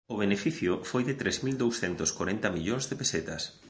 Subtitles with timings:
[0.13, 3.41] O beneficio foi de tres mil douscentos corenta millóns de pesetas